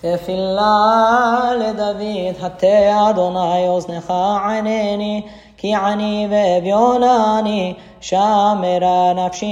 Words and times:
תפילה 0.00 1.50
לדוד, 1.58 2.42
הטה 2.42 3.10
אדוני 3.10 3.68
אוזנך 3.68 4.10
ענני, 4.44 5.22
כי 5.56 5.74
עני 5.74 6.26
ואביונה 6.30 7.38
אני, 7.38 7.74
שמרה 8.00 9.12
נפשי, 9.14 9.46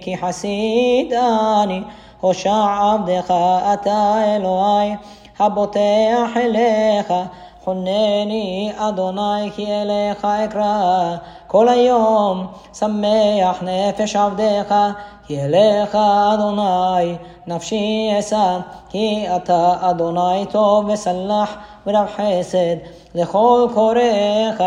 כי 0.00 0.16
חסיד 0.16 1.12
אני, 1.62 1.82
הושע 2.20 2.64
עבדך 2.80 3.34
אתה 3.74 4.14
אלוהי, 4.36 4.94
הבוטח 5.38 6.36
אליך, 6.36 7.12
חונני 7.68 8.72
אדוני 8.76 9.50
כי 9.54 9.66
אליך 9.66 10.24
אקרא 10.24 11.16
כל 11.46 11.68
היום, 11.68 12.46
שמח 12.74 13.62
נפש 13.62 14.16
עבדך, 14.16 14.74
כי 15.26 15.44
אליך 15.44 15.98
אדוני 16.34 17.16
נפשי 17.46 18.10
אשא, 18.18 18.58
כי 18.88 19.26
אתה 19.36 19.74
אדוני 19.80 20.46
טוב 20.50 20.88
וסלח 20.88 21.54
ורב 21.86 22.06
חסד 22.16 22.76
לכל 23.14 23.68
קוראיך, 23.74 24.62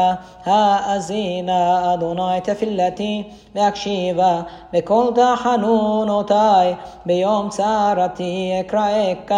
האזינה 0.45 1.93
אדוני 1.93 2.41
תפילתי 2.43 3.23
והקשיבה 3.55 4.41
בכל 4.73 5.11
תחנונותי, 5.16 6.34
ביום 7.05 7.49
צרתי 7.49 8.53
אקראך 8.59 9.34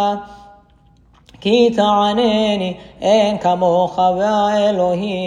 כי 1.44 1.70
תענני, 1.76 2.74
אין 3.00 3.38
כמוך 3.38 3.98
והאלוהים, 4.18 5.20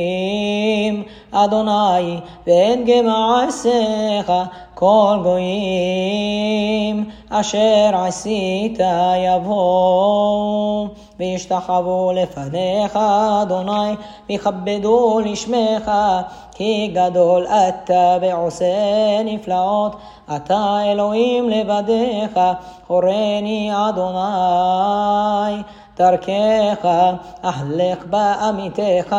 אדוני, 1.32 2.20
ואין 2.48 2.86
גמעשיך 2.86 4.32
כל 4.74 5.20
גויים, 5.24 7.10
אשר 7.30 7.90
עשית 7.94 8.80
יבואו, 9.26 10.88
וישתחוו 11.20 12.12
לפניך, 12.16 13.00
אדוני, 13.42 13.96
ויכבדו 14.30 15.20
לשמך, 15.26 15.92
כי 16.56 16.92
גדול 16.94 17.48
אתה 17.48 18.18
ועושה 18.22 19.24
נפלאות, 19.26 19.96
אתה 20.36 20.78
אלוהים 20.86 21.50
לבדיך, 21.50 22.40
הורני 22.88 23.72
אדוני. 23.74 25.27
דרכך, 25.98 26.88
אהלך 27.46 28.06
בעמיתך, 28.06 29.16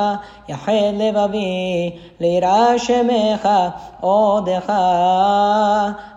יחד 0.48 0.72
לבבי, 0.94 1.98
ליראה 2.20 2.78
שמך, 2.78 3.48
עודך, 4.00 4.72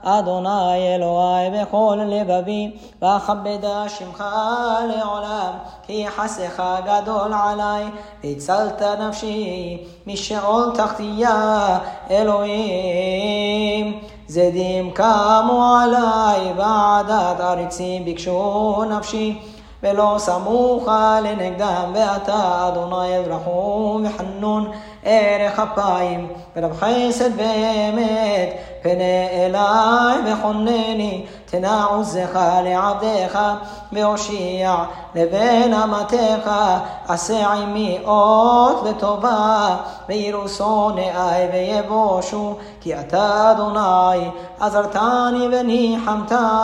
אדוני 0.04 0.96
אלוהי 0.96 1.50
בכל 1.50 2.00
לבבי, 2.06 2.72
ואכבדה 3.02 3.90
שמך 3.90 4.24
לעולם, 4.88 5.52
כי 5.84 5.94
יחסך 5.94 6.64
גדול 6.86 7.34
עלי, 7.34 7.84
והצלת 8.24 8.82
נפשי 8.82 9.78
משאול 10.08 10.72
תחתיה, 10.76 11.78
אלוהים. 12.12 14.02
זדים 14.32 14.92
קמו 14.92 15.76
עלי, 15.84 16.52
ועדת 16.58 17.40
עריצים 17.40 18.06
ביקשו 18.06 18.84
נפשי. 18.90 19.40
ולא 19.84 20.16
סמוכה 20.18 21.20
לנגדם, 21.24 21.92
ואתה 21.94 22.68
אדוני 22.68 23.16
אל 23.16 23.32
רחום 23.32 24.06
וחנון, 24.06 24.72
ערך 25.04 25.60
אפיים, 25.60 26.28
ורב 26.56 26.74
חסד 26.74 27.30
ואמת, 27.36 28.50
פנה 28.82 29.28
אליי 29.32 30.18
וכונני, 30.26 31.26
תנע 31.46 31.84
עוזך 31.84 32.40
לעבדיך, 32.64 33.40
והושיע 33.92 34.76
לבן 35.16 35.74
אמתך, 35.74 36.52
עשה 37.08 37.48
עמי 37.48 38.00
אות 38.06 38.86
לטובה, 38.86 39.78
ויראו 40.10 40.50
שונאי 40.50 41.48
ויבושו, 41.54 42.56
כי 42.82 43.00
אתה 43.00 43.52
אדוני, 43.52 44.30
עזרתני 44.60 45.48
וניחמתני. 45.52 46.62